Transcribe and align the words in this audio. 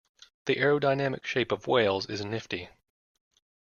The 0.47 0.55
aerodynamic 0.55 1.25
shape 1.25 1.51
of 1.51 1.67
whales 1.67 2.07
is 2.07 2.25
nifty. 2.25 2.69